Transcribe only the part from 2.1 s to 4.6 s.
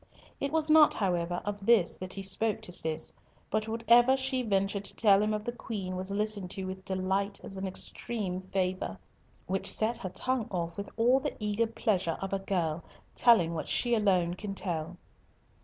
he spoke to Cis, but whatever she